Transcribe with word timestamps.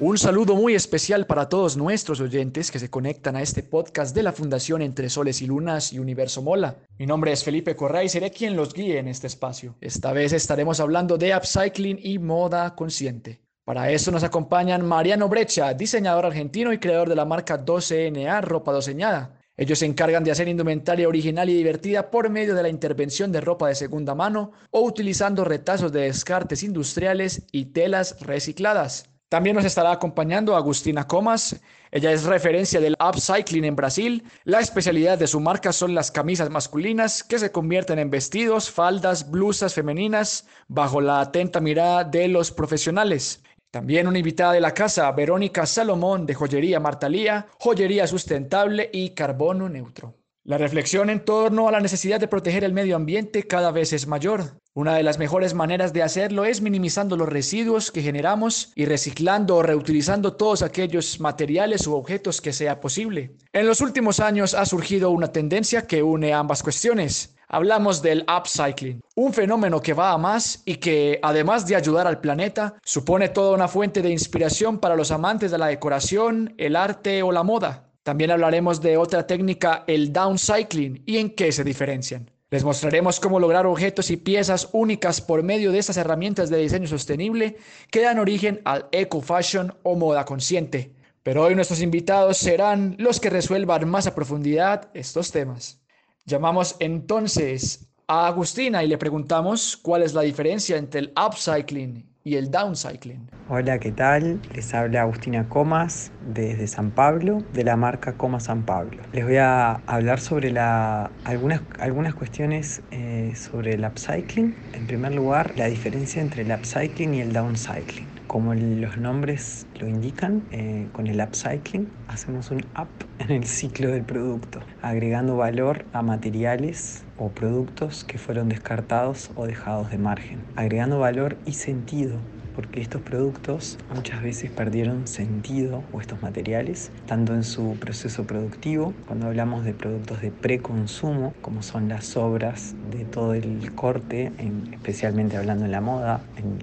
Un 0.00 0.16
saludo 0.16 0.54
muy 0.54 0.76
especial 0.76 1.26
para 1.26 1.48
todos 1.48 1.76
nuestros 1.76 2.20
oyentes 2.20 2.70
que 2.70 2.78
se 2.78 2.88
conectan 2.88 3.34
a 3.34 3.42
este 3.42 3.64
podcast 3.64 4.14
de 4.14 4.22
la 4.22 4.30
Fundación 4.30 4.80
Entre 4.80 5.10
Soles 5.10 5.42
y 5.42 5.46
Lunas 5.48 5.92
y 5.92 5.98
Universo 5.98 6.40
Mola. 6.40 6.76
Mi 7.00 7.06
nombre 7.06 7.32
es 7.32 7.42
Felipe 7.42 7.74
Correa 7.74 8.04
y 8.04 8.08
seré 8.08 8.30
quien 8.30 8.54
los 8.54 8.72
guíe 8.72 8.98
en 8.98 9.08
este 9.08 9.26
espacio. 9.26 9.74
Esta 9.80 10.12
vez 10.12 10.32
estaremos 10.32 10.78
hablando 10.78 11.18
de 11.18 11.36
upcycling 11.36 11.98
y 12.00 12.20
moda 12.20 12.76
consciente. 12.76 13.40
Para 13.64 13.90
eso 13.90 14.12
nos 14.12 14.22
acompañan 14.22 14.86
Mariano 14.86 15.28
Brecha, 15.28 15.74
diseñador 15.74 16.26
argentino 16.26 16.72
y 16.72 16.78
creador 16.78 17.08
de 17.08 17.16
la 17.16 17.24
marca 17.24 17.64
12NA 17.64 18.40
Ropa 18.42 18.70
Doseñada. 18.70 19.40
Ellos 19.56 19.80
se 19.80 19.86
encargan 19.86 20.22
de 20.22 20.30
hacer 20.30 20.46
indumentaria 20.46 21.08
original 21.08 21.50
y 21.50 21.54
divertida 21.54 22.08
por 22.08 22.30
medio 22.30 22.54
de 22.54 22.62
la 22.62 22.68
intervención 22.68 23.32
de 23.32 23.40
ropa 23.40 23.66
de 23.66 23.74
segunda 23.74 24.14
mano 24.14 24.52
o 24.70 24.82
utilizando 24.82 25.44
retazos 25.44 25.90
de 25.90 26.02
descartes 26.02 26.62
industriales 26.62 27.42
y 27.50 27.72
telas 27.72 28.20
recicladas. 28.20 29.10
También 29.28 29.56
nos 29.56 29.66
estará 29.66 29.92
acompañando 29.92 30.56
Agustina 30.56 31.06
Comas. 31.06 31.60
Ella 31.90 32.12
es 32.12 32.24
referencia 32.24 32.80
del 32.80 32.96
upcycling 32.98 33.66
en 33.66 33.76
Brasil. 33.76 34.24
La 34.44 34.60
especialidad 34.60 35.18
de 35.18 35.26
su 35.26 35.38
marca 35.38 35.72
son 35.72 35.94
las 35.94 36.10
camisas 36.10 36.48
masculinas 36.48 37.22
que 37.22 37.38
se 37.38 37.52
convierten 37.52 37.98
en 37.98 38.10
vestidos, 38.10 38.70
faldas, 38.70 39.30
blusas 39.30 39.74
femeninas 39.74 40.46
bajo 40.66 41.02
la 41.02 41.20
atenta 41.20 41.60
mirada 41.60 42.04
de 42.04 42.28
los 42.28 42.50
profesionales. 42.50 43.42
También 43.70 44.08
una 44.08 44.18
invitada 44.18 44.54
de 44.54 44.62
la 44.62 44.72
casa, 44.72 45.12
Verónica 45.12 45.66
Salomón 45.66 46.24
de 46.24 46.34
Joyería 46.34 46.80
Martalía, 46.80 47.48
Joyería 47.58 48.06
Sustentable 48.06 48.88
y 48.94 49.10
Carbono 49.10 49.68
Neutro. 49.68 50.14
La 50.44 50.56
reflexión 50.56 51.10
en 51.10 51.22
torno 51.22 51.68
a 51.68 51.72
la 51.72 51.80
necesidad 51.80 52.18
de 52.18 52.28
proteger 52.28 52.64
el 52.64 52.72
medio 52.72 52.96
ambiente 52.96 53.46
cada 53.46 53.70
vez 53.72 53.92
es 53.92 54.06
mayor. 54.06 54.58
Una 54.78 54.94
de 54.94 55.02
las 55.02 55.18
mejores 55.18 55.54
maneras 55.54 55.92
de 55.92 56.04
hacerlo 56.04 56.44
es 56.44 56.60
minimizando 56.60 57.16
los 57.16 57.28
residuos 57.28 57.90
que 57.90 58.00
generamos 58.00 58.70
y 58.76 58.84
reciclando 58.84 59.56
o 59.56 59.62
reutilizando 59.64 60.34
todos 60.34 60.62
aquellos 60.62 61.18
materiales 61.18 61.84
u 61.88 61.96
objetos 61.96 62.40
que 62.40 62.52
sea 62.52 62.78
posible. 62.78 63.32
En 63.52 63.66
los 63.66 63.80
últimos 63.80 64.20
años 64.20 64.54
ha 64.54 64.64
surgido 64.66 65.10
una 65.10 65.32
tendencia 65.32 65.88
que 65.88 66.04
une 66.04 66.32
ambas 66.32 66.62
cuestiones. 66.62 67.34
Hablamos 67.48 68.02
del 68.02 68.24
upcycling, 68.32 69.00
un 69.16 69.32
fenómeno 69.32 69.82
que 69.82 69.94
va 69.94 70.12
a 70.12 70.16
más 70.16 70.62
y 70.64 70.76
que, 70.76 71.18
además 71.24 71.66
de 71.66 71.74
ayudar 71.74 72.06
al 72.06 72.20
planeta, 72.20 72.76
supone 72.84 73.30
toda 73.30 73.56
una 73.56 73.66
fuente 73.66 74.00
de 74.00 74.10
inspiración 74.10 74.78
para 74.78 74.94
los 74.94 75.10
amantes 75.10 75.50
de 75.50 75.58
la 75.58 75.66
decoración, 75.66 76.54
el 76.56 76.76
arte 76.76 77.24
o 77.24 77.32
la 77.32 77.42
moda. 77.42 77.90
También 78.04 78.30
hablaremos 78.30 78.80
de 78.80 78.96
otra 78.96 79.26
técnica, 79.26 79.82
el 79.88 80.12
downcycling, 80.12 81.02
y 81.04 81.16
en 81.18 81.30
qué 81.30 81.50
se 81.50 81.64
diferencian. 81.64 82.30
Les 82.50 82.64
mostraremos 82.64 83.20
cómo 83.20 83.40
lograr 83.40 83.66
objetos 83.66 84.10
y 84.10 84.16
piezas 84.16 84.70
únicas 84.72 85.20
por 85.20 85.42
medio 85.42 85.70
de 85.70 85.78
estas 85.78 85.98
herramientas 85.98 86.48
de 86.48 86.56
diseño 86.56 86.86
sostenible 86.86 87.58
que 87.90 88.00
dan 88.00 88.18
origen 88.18 88.62
al 88.64 88.88
eco 88.90 89.20
fashion 89.20 89.74
o 89.82 89.96
moda 89.96 90.24
consciente. 90.24 90.94
Pero 91.22 91.44
hoy 91.44 91.54
nuestros 91.54 91.82
invitados 91.82 92.38
serán 92.38 92.96
los 92.98 93.20
que 93.20 93.28
resuelvan 93.28 93.86
más 93.86 94.06
a 94.06 94.14
profundidad 94.14 94.88
estos 94.94 95.30
temas. 95.30 95.82
Llamamos 96.24 96.76
entonces 96.78 97.90
a 98.06 98.26
Agustina 98.26 98.82
y 98.82 98.88
le 98.88 98.96
preguntamos 98.96 99.76
cuál 99.76 100.02
es 100.02 100.14
la 100.14 100.22
diferencia 100.22 100.78
entre 100.78 101.00
el 101.00 101.12
upcycling 101.22 102.08
y 102.28 102.36
el 102.36 102.50
downcycling. 102.50 103.30
Hola, 103.46 103.78
¿qué 103.78 103.90
tal? 103.92 104.42
Les 104.50 104.74
habla 104.74 105.00
Agustina 105.02 105.48
Comas 105.48 106.12
desde 106.20 106.66
San 106.66 106.92
Pablo, 106.92 107.38
de 107.50 107.64
la 107.64 107.76
marca 107.76 108.18
Comas 108.18 108.44
San 108.44 108.66
Pablo. 108.66 109.02
Les 109.10 109.24
voy 109.24 109.36
a 109.38 109.72
hablar 109.86 110.20
sobre 110.20 110.52
algunas, 110.58 111.62
algunas 111.78 112.14
cuestiones 112.14 112.82
eh, 112.90 113.32
sobre 113.36 113.72
el 113.74 113.86
upcycling. 113.86 114.60
En 114.72 114.86
primer 114.86 115.14
lugar, 115.14 115.54
la 115.56 115.66
diferencia 115.66 116.20
entre 116.20 116.42
el 116.42 116.52
upcycling 116.52 117.14
y 117.14 117.20
el 117.22 117.32
downcycling. 117.32 118.17
Como 118.28 118.52
los 118.52 118.98
nombres 118.98 119.66
lo 119.80 119.88
indican, 119.88 120.42
eh, 120.52 120.86
con 120.92 121.06
el 121.06 121.18
upcycling 121.18 121.88
hacemos 122.08 122.50
un 122.50 122.58
up 122.78 122.88
en 123.18 123.30
el 123.30 123.44
ciclo 123.46 123.88
del 123.88 124.02
producto, 124.02 124.60
agregando 124.82 125.38
valor 125.38 125.86
a 125.94 126.02
materiales 126.02 127.04
o 127.16 127.30
productos 127.30 128.04
que 128.04 128.18
fueron 128.18 128.50
descartados 128.50 129.30
o 129.34 129.46
dejados 129.46 129.90
de 129.90 129.96
margen, 129.96 130.40
agregando 130.56 130.98
valor 130.98 131.38
y 131.46 131.54
sentido 131.54 132.20
porque 132.54 132.80
estos 132.80 133.00
productos 133.02 133.78
muchas 133.94 134.20
veces 134.20 134.50
perdieron 134.50 135.06
sentido 135.06 135.84
o 135.92 136.00
estos 136.00 136.20
materiales, 136.22 136.90
tanto 137.06 137.32
en 137.32 137.44
su 137.44 137.76
proceso 137.78 138.24
productivo, 138.24 138.92
cuando 139.06 139.28
hablamos 139.28 139.64
de 139.64 139.74
productos 139.74 140.20
de 140.22 140.32
preconsumo, 140.32 141.34
como 141.40 141.62
son 141.62 141.88
las 141.88 142.16
obras 142.16 142.74
de 142.90 143.04
todo 143.04 143.34
el 143.34 143.72
corte, 143.76 144.32
especialmente 144.72 145.36
hablando 145.36 145.66
en 145.66 145.70
la 145.70 145.80
moda, 145.80 146.20
en 146.36 146.58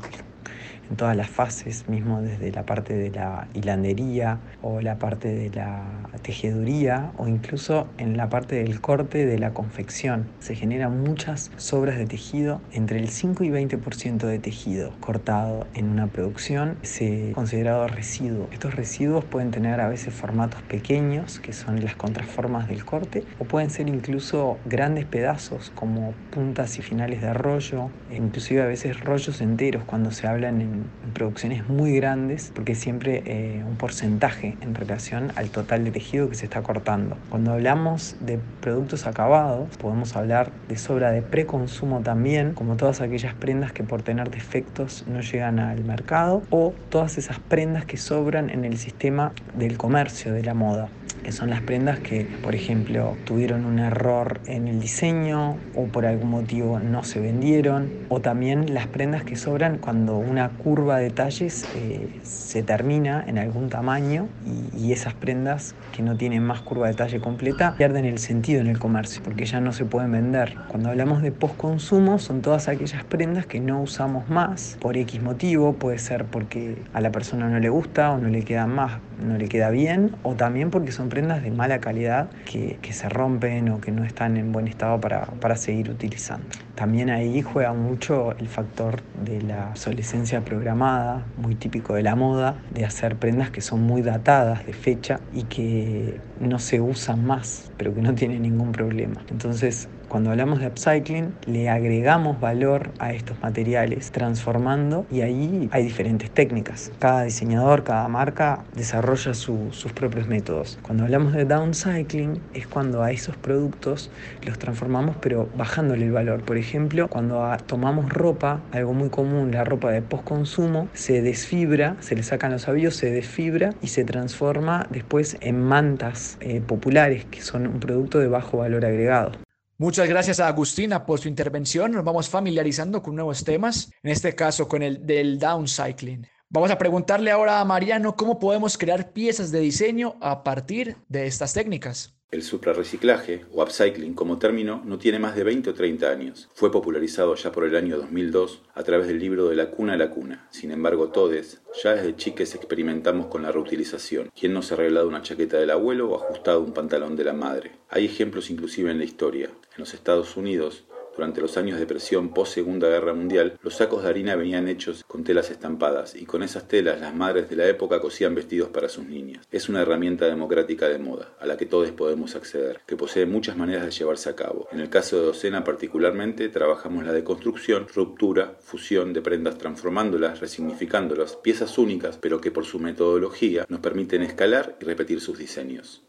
en 0.90 0.96
todas 0.96 1.16
las 1.16 1.30
fases, 1.30 1.88
mismo 1.90 2.22
desde 2.22 2.52
la 2.52 2.64
parte 2.64 2.94
de 2.94 3.12
la 3.12 3.48
hilandería 3.54 4.40
o 4.62 4.82
la 4.82 4.98
parte 4.98 5.34
de 5.34 5.50
la 5.50 5.84
tejeduría 6.26 7.12
o 7.18 7.28
incluso 7.28 7.88
en 8.00 8.18
la 8.18 8.30
parte 8.30 8.56
del 8.56 8.82
corte 8.82 9.28
de 9.28 9.38
la 9.38 9.54
confección. 9.54 10.26
Se 10.40 10.56
generan 10.56 11.04
muchas 11.04 11.52
sobras 11.58 11.98
de 11.98 12.08
tejido, 12.08 12.62
entre 12.72 13.00
el 13.00 13.10
5 13.10 13.44
y 13.44 13.50
20% 13.50 14.26
de 14.26 14.40
tejido 14.40 14.92
cortado 15.00 15.68
en 15.76 15.90
una 15.90 16.08
producción 16.08 16.78
se 16.82 17.32
considerado 17.34 17.88
residuo. 17.88 18.48
Estos 18.52 18.74
residuos 18.74 19.24
pueden 19.24 19.52
tener 19.52 19.80
a 19.80 19.88
veces 19.88 20.14
formatos 20.14 20.62
pequeños, 20.64 21.40
que 21.40 21.54
son 21.54 21.84
las 21.84 21.96
contraformas 21.96 22.68
del 22.68 22.84
corte, 22.86 23.24
o 23.38 23.46
pueden 23.46 23.70
ser 23.70 23.88
incluso 23.88 24.58
grandes 24.66 25.06
pedazos 25.06 25.72
como 25.76 26.14
puntas 26.32 26.80
y 26.80 26.82
finales 26.82 27.22
de 27.22 27.34
rollo, 27.34 27.90
e 28.10 28.16
inclusive 28.16 28.64
a 28.64 28.66
veces 28.66 29.00
rollos 29.00 29.42
enteros 29.42 29.84
cuando 29.84 30.12
se 30.12 30.26
hablan 30.28 30.62
en 30.62 30.86
producciones 31.14 31.70
muy 31.70 31.96
grandes 31.96 32.52
porque 32.56 32.74
siempre 32.74 33.22
eh, 33.26 33.64
un 33.68 33.76
porcentaje 33.76 34.58
en 34.62 34.74
relación 34.74 35.32
al 35.36 35.50
total 35.50 35.84
de 35.84 35.92
tejido 35.92 36.15
que 36.16 36.36
se 36.36 36.46
está 36.46 36.64
cortando. 36.64 37.18
Cuando 37.30 37.52
hablamos 37.52 38.16
de 38.22 38.40
productos 38.62 39.06
acabados, 39.06 39.76
podemos 39.78 40.16
hablar 40.16 40.52
de 40.70 40.78
sobra 40.78 41.12
de 41.12 41.22
preconsumo 41.22 42.02
también, 42.02 42.54
como 42.54 42.78
todas 42.78 43.02
aquellas 43.02 43.34
prendas 43.34 43.74
que 43.74 43.84
por 43.84 44.02
tener 44.02 44.30
defectos 44.30 45.04
no 45.08 45.20
llegan 45.20 45.60
al 45.60 45.84
mercado 45.84 46.42
o 46.50 46.74
todas 46.90 47.18
esas 47.18 47.40
prendas 47.40 47.86
que 47.86 47.98
sobran 47.98 48.50
en 48.50 48.64
el 48.64 48.78
sistema 48.78 49.34
del 49.58 49.78
comercio 49.78 50.34
de 50.34 50.44
la 50.44 50.54
moda 50.54 50.88
que 51.26 51.32
son 51.32 51.50
las 51.50 51.62
prendas 51.62 52.00
que, 52.02 52.28
por 52.44 52.54
ejemplo, 52.54 53.18
tuvieron 53.24 53.66
un 53.66 53.80
error 53.80 54.42
en 54.46 54.68
el 54.68 54.80
diseño 54.80 55.58
o 55.74 55.88
por 55.88 56.06
algún 56.06 56.30
motivo 56.30 56.80
no 56.80 57.04
se 57.04 57.20
vendieron, 57.20 57.90
o 58.10 58.22
también 58.22 58.76
las 58.76 58.86
prendas 58.86 59.24
que 59.24 59.36
sobran 59.36 59.80
cuando 59.80 60.18
una 60.18 60.50
curva 60.50 61.00
de 61.00 61.10
talles 61.10 61.68
eh, 61.74 62.20
se 62.22 62.62
termina 62.62 63.24
en 63.26 63.40
algún 63.40 63.70
tamaño 63.70 64.28
y, 64.46 64.94
esas 64.96 65.16
prendas 65.16 65.76
que 65.92 66.04
no 66.04 66.16
tienen 66.16 66.44
más 66.44 66.62
curva 66.62 66.88
de 66.88 66.94
talle 66.94 67.20
completa 67.20 67.76
pierden 67.76 68.06
el 68.06 68.18
sentido 68.20 68.62
en 68.62 68.68
el 68.68 68.80
comercio 68.80 69.22
porque 69.24 69.46
ya 69.46 69.60
no 69.60 69.74
se 69.74 69.84
pueden 69.84 70.12
vender. 70.12 70.56
Cuando 70.70 70.90
hablamos 70.90 71.22
de 71.22 71.34
postconsumo 71.34 72.18
son 72.20 72.42
todas 72.42 72.70
aquellas 72.70 73.04
prendas 73.04 73.46
que 73.46 73.60
no 73.60 73.82
usamos 73.82 74.30
más 74.30 74.78
por 74.80 74.96
X 74.96 75.22
motivo, 75.22 75.74
puede 75.74 75.98
ser 75.98 76.26
porque 76.26 76.78
a 76.94 77.02
la 77.02 77.12
persona 77.12 77.50
no 77.50 77.60
le 77.60 77.68
gusta 77.68 78.12
o 78.12 78.20
no 78.20 78.30
le 78.30 78.44
queda 78.44 78.68
más, 78.68 79.02
no 79.22 79.38
le 79.38 79.50
queda 79.50 79.70
bien, 79.70 80.12
o 80.24 80.36
también 80.36 80.70
porque 80.70 80.94
son 80.94 81.10
prendas 81.16 81.42
de 81.42 81.50
mala 81.50 81.80
calidad 81.80 82.30
que, 82.44 82.78
se 82.92 83.08
rompen 83.08 83.70
o 83.70 83.80
que 83.80 83.90
no 83.92 84.04
están 84.04 84.36
en 84.36 84.52
buen 84.52 84.68
estado 84.68 85.00
para, 85.00 85.26
para 85.26 85.56
seguir 85.56 85.90
utilizando. 85.90 86.46
También 86.76 87.10
ahí 87.10 87.42
juega 87.42 87.72
mucho 87.72 88.34
el 88.38 88.50
factor 88.50 89.02
de 89.24 89.42
la 89.42 89.70
obsolescencia 89.70 90.42
programada, 90.42 91.26
muy 91.38 91.56
típico 91.56 91.94
de 91.96 92.04
la 92.04 92.16
moda, 92.16 92.58
de 92.70 92.84
hacer 92.84 93.16
prendas 93.16 93.50
que 93.50 93.62
son 93.62 93.82
muy 93.82 94.02
datadas 94.02 94.66
de 94.66 94.74
fecha 94.74 95.22
y 95.32 95.44
que 95.44 96.20
no 96.42 96.60
se 96.60 96.82
usan 96.82 97.26
más, 97.26 97.72
pero 97.78 97.94
que 97.96 98.02
no 98.02 98.14
tienen 98.14 98.42
ningún 98.42 98.74
problema. 98.74 99.22
Entonces, 99.32 99.88
cuando 100.16 100.32
hablamos 100.32 100.62
de 100.62 100.68
upcycling, 100.68 101.34
le 101.46 101.68
agregamos 101.68 102.40
valor 102.40 102.92
a 103.00 103.12
estos 103.12 103.38
materiales, 103.42 104.12
transformando, 104.12 105.06
y 105.12 105.20
ahí 105.20 105.68
hay 105.74 105.84
diferentes 105.84 106.32
técnicas. 106.32 106.90
Cada 107.00 107.24
diseñador, 107.24 107.84
cada 107.84 108.08
marca 108.08 108.64
desarrolla 108.78 109.34
sus 109.34 109.92
propios 109.94 110.30
métodos. 110.30 110.80
Cuando 110.84 111.04
hablamos 111.04 111.34
de 111.34 111.44
downcycling, 111.44 112.40
es 112.54 112.66
cuando 112.66 113.04
a 113.04 113.12
esos 113.12 113.36
productos 113.36 114.10
los 114.46 114.58
transformamos, 114.58 115.18
pero 115.20 115.50
bajándole 115.58 116.06
el 116.06 116.14
valor. 116.14 116.44
Por 116.44 116.56
ejemplo, 116.56 117.10
cuando 117.10 117.46
tomamos 117.66 118.08
ropa, 118.08 118.62
algo 118.72 118.94
muy 118.94 119.10
común, 119.10 119.52
la 119.52 119.66
ropa 119.66 119.92
de 119.92 120.02
postconsumo, 120.02 120.88
se 120.94 121.22
desfibra, 121.22 121.98
se 122.00 122.16
le 122.16 122.24
sacan 122.24 122.54
los 122.54 122.70
avíos, 122.70 122.96
se 122.96 123.12
desfibra 123.12 123.74
y 123.82 123.88
se 123.88 124.06
transforma 124.06 124.88
después 124.92 125.36
en 125.42 125.62
mantas 125.62 126.38
eh, 126.40 126.62
populares, 126.66 127.26
que 127.26 127.42
son 127.42 127.68
un 127.68 127.82
producto 127.82 128.20
de 128.20 128.30
bajo 128.30 128.60
valor 128.60 128.86
agregado. 128.86 129.45
Muchas 129.78 130.08
gracias 130.08 130.40
a 130.40 130.48
Agustina 130.48 131.06
por 131.06 131.20
su 131.20 131.28
intervención. 131.28 131.92
Nos 131.92 132.06
vamos 132.06 132.30
familiarizando 132.30 133.04
con 133.04 133.14
nuevos 133.14 133.44
temas, 133.44 133.92
en 134.04 134.12
este 134.12 134.34
caso 134.34 134.70
con 134.70 134.82
el 134.82 135.06
del 135.06 135.38
downcycling. 135.38 136.26
Vamos 136.50 136.70
a 136.70 136.78
preguntarle 136.78 137.32
ahora 137.32 137.60
a 137.60 137.66
Mariano 137.66 138.16
cómo 138.16 138.40
podemos 138.40 138.78
crear 138.78 139.12
piezas 139.12 139.52
de 139.52 139.60
diseño 139.60 140.16
a 140.22 140.44
partir 140.44 140.96
de 141.10 141.26
estas 141.26 141.54
técnicas. 141.54 142.14
El 142.30 142.44
suprarreciclaje 142.44 143.46
o 143.52 143.64
upcycling 143.64 144.14
como 144.14 144.38
término 144.38 144.82
no 144.86 145.00
tiene 145.00 145.18
más 145.18 145.36
de 145.36 145.44
20 145.44 145.72
o 145.72 145.74
30 145.74 146.08
años. 146.08 146.50
Fue 146.54 146.72
popularizado 146.72 147.34
ya 147.36 147.52
por 147.52 147.64
el 147.64 147.76
año 147.76 147.98
2002 147.98 148.62
a 148.74 148.84
través 148.84 149.08
del 149.08 149.20
libro 149.20 149.50
De 149.50 149.56
la 149.56 149.72
cuna 149.72 149.94
a 149.94 149.98
la 149.98 150.12
cuna. 150.12 150.48
Sin 150.52 150.72
embargo, 150.72 151.10
todos, 151.10 151.62
ya 151.84 151.96
desde 151.96 152.16
chiques 152.16 152.54
experimentamos 152.54 153.26
con 153.28 153.42
la 153.42 153.52
reutilización. 153.52 154.32
¿Quién 154.40 154.54
no 154.54 154.62
se 154.62 154.76
ha 154.76 154.78
revelado 154.78 155.08
una 155.08 155.24
chaqueta 155.24 155.58
del 155.58 155.72
abuelo 155.72 156.12
o 156.12 156.16
ajustado 156.16 156.62
un 156.62 156.74
pantalón 156.74 157.16
de 157.16 157.24
la 157.24 157.34
madre? 157.34 157.72
Hay 157.90 158.06
ejemplos 158.06 158.52
inclusive 158.52 158.92
en 158.92 159.00
la 159.00 159.06
historia. 159.06 159.48
En 159.48 159.80
los 159.80 159.94
Estados 159.94 160.38
Unidos, 160.38 160.86
durante 161.16 161.42
los 161.42 161.58
años 161.58 161.80
de 161.80 161.88
presión 161.88 162.34
post 162.34 162.54
Segunda 162.54 162.90
Guerra 162.90 163.14
Mundial, 163.14 163.58
los 163.62 163.76
sacos 163.76 164.04
de 164.04 164.10
harina 164.10 164.36
venían 164.36 164.68
hechos 164.68 165.04
con 165.08 165.24
telas 165.24 165.50
estampadas 165.50 166.16
y 166.16 166.26
con 166.26 166.44
esas 166.44 166.68
telas 166.68 167.00
las 167.00 167.16
madres 167.16 167.50
de 167.50 167.56
la 167.56 167.68
época 167.68 168.00
cosían 168.00 168.36
vestidos 168.36 168.70
para 168.70 168.90
sus 168.90 169.06
niñas. 169.06 169.46
Es 169.52 169.70
una 169.70 169.82
herramienta 169.82 170.26
democrática 170.26 170.88
de 170.88 171.00
moda, 171.00 171.34
a 171.40 171.46
la 171.46 171.58
que 171.58 171.66
todos 171.66 171.92
podemos 171.92 172.36
acceder, 172.36 172.82
que 172.86 172.98
posee 172.98 173.26
muchas 173.26 173.58
maneras 173.58 173.86
de 173.86 173.92
llevarse 173.92 174.30
a 174.30 174.36
cabo. 174.36 174.68
En 174.72 174.80
el 174.80 174.90
caso 174.90 175.18
de 175.18 175.26
Docena 175.26 175.64
particularmente, 175.64 176.50
trabajamos 176.50 177.06
la 177.06 177.14
deconstrucción, 177.14 177.88
ruptura, 177.94 178.56
fusión 178.60 179.14
de 179.14 179.22
prendas 179.22 179.58
transformándolas, 179.58 180.40
resignificándolas, 180.40 181.36
piezas 181.36 181.78
únicas, 181.78 182.18
pero 182.18 182.42
que 182.42 182.52
por 182.52 182.66
su 182.66 182.80
metodología 182.80 183.66
nos 183.70 183.80
permiten 183.80 184.22
escalar 184.22 184.78
y 184.82 184.86
repetir 184.86 185.22
sus 185.22 185.38
diseños. 185.38 186.05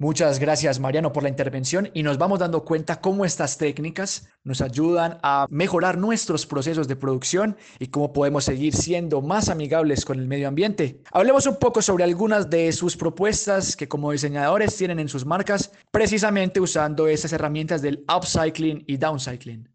Muchas 0.00 0.38
gracias 0.38 0.78
Mariano 0.78 1.12
por 1.12 1.24
la 1.24 1.28
intervención 1.28 1.90
y 1.92 2.04
nos 2.04 2.18
vamos 2.18 2.38
dando 2.38 2.64
cuenta 2.64 3.00
cómo 3.00 3.24
estas 3.24 3.58
técnicas 3.58 4.28
nos 4.44 4.60
ayudan 4.60 5.18
a 5.24 5.48
mejorar 5.50 5.98
nuestros 5.98 6.46
procesos 6.46 6.86
de 6.86 6.94
producción 6.94 7.56
y 7.80 7.88
cómo 7.88 8.12
podemos 8.12 8.44
seguir 8.44 8.76
siendo 8.76 9.22
más 9.22 9.48
amigables 9.48 10.04
con 10.04 10.20
el 10.20 10.28
medio 10.28 10.46
ambiente. 10.46 11.02
Hablemos 11.10 11.46
un 11.46 11.56
poco 11.56 11.82
sobre 11.82 12.04
algunas 12.04 12.48
de 12.48 12.70
sus 12.70 12.96
propuestas 12.96 13.74
que 13.74 13.88
como 13.88 14.12
diseñadores 14.12 14.76
tienen 14.76 15.00
en 15.00 15.08
sus 15.08 15.26
marcas 15.26 15.72
precisamente 15.90 16.60
usando 16.60 17.08
esas 17.08 17.32
herramientas 17.32 17.82
del 17.82 18.04
upcycling 18.08 18.84
y 18.86 18.98
downcycling. 18.98 19.68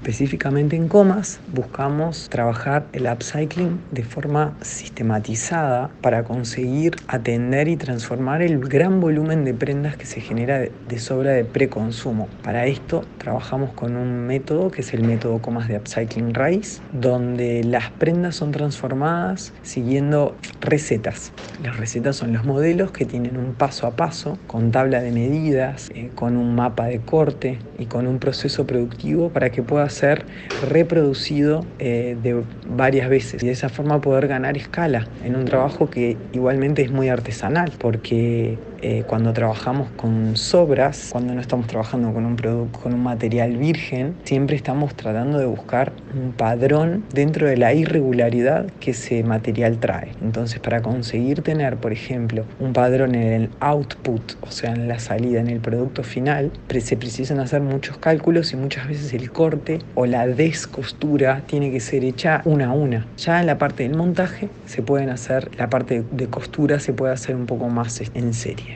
Específicamente 0.00 0.76
en 0.76 0.88
comas 0.88 1.40
buscamos 1.52 2.30
trabajar 2.30 2.86
el 2.94 3.06
upcycling 3.06 3.82
de 3.90 4.02
forma 4.02 4.56
sistematizada 4.62 5.90
para 6.00 6.24
conseguir 6.24 6.96
atender 7.06 7.68
y 7.68 7.76
transformar 7.76 8.40
el 8.40 8.60
gran 8.60 9.02
volumen 9.02 9.44
de 9.44 9.52
prendas 9.52 9.98
que 9.98 10.06
se 10.06 10.22
genera 10.22 10.58
de 10.58 10.98
sobra 10.98 11.32
de 11.32 11.44
preconsumo. 11.44 12.28
Para 12.42 12.64
esto 12.64 13.04
trabajamos 13.18 13.74
con 13.74 13.94
un 13.94 14.26
método 14.26 14.70
que 14.70 14.80
es 14.80 14.94
el 14.94 15.04
método 15.04 15.42
comas 15.42 15.68
de 15.68 15.76
upcycling 15.76 16.32
raíz, 16.32 16.80
donde 16.94 17.62
las 17.62 17.90
prendas 17.90 18.36
son 18.36 18.52
transformadas 18.52 19.52
siguiendo 19.60 20.34
recetas. 20.62 21.30
Las 21.62 21.76
recetas 21.76 22.16
son 22.16 22.32
los 22.32 22.46
modelos 22.46 22.90
que 22.90 23.04
tienen 23.04 23.36
un 23.36 23.52
paso 23.52 23.86
a 23.86 23.90
paso, 23.90 24.38
con 24.46 24.70
tabla 24.70 25.02
de 25.02 25.12
medidas, 25.12 25.90
eh, 25.94 26.10
con 26.14 26.38
un 26.38 26.54
mapa 26.54 26.86
de 26.86 27.00
corte 27.00 27.58
y 27.78 27.84
con 27.84 28.06
un 28.06 28.18
proceso 28.18 28.66
productivo 28.66 29.28
para 29.28 29.50
que 29.50 29.62
pueda 29.62 29.89
ser 29.90 30.24
reproducido 30.68 31.66
eh, 31.78 32.16
de 32.22 32.42
varias 32.66 33.08
veces. 33.08 33.42
Y 33.42 33.46
de 33.46 33.52
esa 33.52 33.68
forma 33.68 34.00
poder 34.00 34.28
ganar 34.28 34.56
escala 34.56 35.08
en 35.22 35.36
un 35.36 35.44
trabajo 35.44 35.90
que 35.90 36.16
igualmente 36.32 36.82
es 36.82 36.90
muy 36.90 37.08
artesanal 37.08 37.72
porque 37.78 38.58
eh, 38.82 39.04
cuando 39.06 39.32
trabajamos 39.32 39.90
con 39.90 40.36
sobras, 40.36 41.08
cuando 41.12 41.34
no 41.34 41.40
estamos 41.40 41.66
trabajando 41.66 42.12
con 42.12 42.24
un 42.26 42.36
producto, 42.36 42.80
con 42.80 42.94
un 42.94 43.02
material 43.02 43.56
virgen, 43.56 44.16
siempre 44.24 44.56
estamos 44.56 44.94
tratando 44.94 45.38
de 45.38 45.46
buscar 45.46 45.92
un 46.14 46.32
padrón 46.32 47.04
dentro 47.12 47.46
de 47.46 47.56
la 47.56 47.72
irregularidad 47.74 48.66
que 48.80 48.92
ese 48.92 49.22
material 49.22 49.78
trae. 49.78 50.12
Entonces, 50.22 50.60
para 50.60 50.82
conseguir 50.82 51.42
tener, 51.42 51.76
por 51.76 51.92
ejemplo, 51.92 52.44
un 52.58 52.72
padrón 52.72 53.14
en 53.14 53.32
el 53.32 53.50
output, 53.60 54.34
o 54.40 54.50
sea, 54.50 54.72
en 54.72 54.88
la 54.88 54.98
salida, 54.98 55.40
en 55.40 55.48
el 55.48 55.60
producto 55.60 56.02
final, 56.02 56.50
se 56.80 56.96
precisan 56.96 57.40
hacer 57.40 57.60
muchos 57.60 57.98
cálculos 57.98 58.52
y 58.52 58.56
muchas 58.56 58.88
veces 58.88 59.12
el 59.12 59.30
corte 59.30 59.78
o 59.94 60.06
la 60.06 60.26
descostura 60.26 61.42
tiene 61.46 61.70
que 61.70 61.80
ser 61.80 62.04
hecha 62.04 62.42
una 62.44 62.68
a 62.68 62.72
una. 62.72 63.06
Ya 63.16 63.40
en 63.40 63.46
la 63.46 63.58
parte 63.58 63.82
del 63.82 63.96
montaje 63.96 64.48
se 64.66 64.82
pueden 64.82 65.10
hacer, 65.10 65.50
la 65.56 65.68
parte 65.68 66.02
de 66.10 66.26
costura 66.28 66.80
se 66.80 66.92
puede 66.92 67.12
hacer 67.12 67.36
un 67.36 67.46
poco 67.46 67.68
más 67.68 68.02
en 68.14 68.32
serie. 68.34 68.69